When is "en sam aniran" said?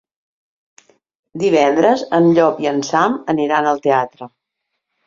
2.73-3.73